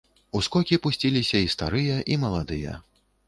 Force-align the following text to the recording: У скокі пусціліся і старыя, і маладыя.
У 0.37 0.39
скокі 0.45 0.77
пусціліся 0.85 1.43
і 1.45 1.51
старыя, 1.55 1.99
і 2.15 2.19
маладыя. 2.25 2.73